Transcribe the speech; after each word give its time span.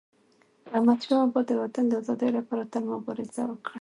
احمدشاه 0.75 1.21
بابا 1.23 1.41
د 1.47 1.51
وطن 1.61 1.83
د 1.87 1.93
ازادی 2.01 2.29
لپاره 2.37 2.63
تل 2.71 2.83
مبارزه 2.93 3.43
وکړه. 3.47 3.69